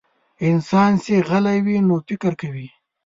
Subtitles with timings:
[0.49, 2.67] انسان چې غلی وي، نو فکر کوي.